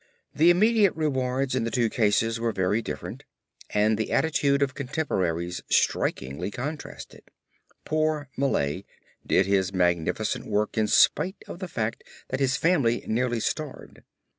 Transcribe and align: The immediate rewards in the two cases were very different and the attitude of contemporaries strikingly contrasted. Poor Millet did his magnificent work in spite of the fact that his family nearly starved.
The 0.33 0.49
immediate 0.49 0.95
rewards 0.95 1.53
in 1.53 1.63
the 1.63 1.69
two 1.69 1.87
cases 1.87 2.39
were 2.39 2.51
very 2.51 2.81
different 2.81 3.23
and 3.69 3.99
the 3.99 4.11
attitude 4.11 4.63
of 4.63 4.73
contemporaries 4.73 5.61
strikingly 5.69 6.49
contrasted. 6.49 7.25
Poor 7.85 8.27
Millet 8.35 8.83
did 9.27 9.45
his 9.45 9.71
magnificent 9.75 10.47
work 10.47 10.75
in 10.75 10.87
spite 10.87 11.43
of 11.47 11.59
the 11.59 11.67
fact 11.67 12.03
that 12.29 12.39
his 12.39 12.57
family 12.57 13.03
nearly 13.05 13.39
starved. 13.39 14.01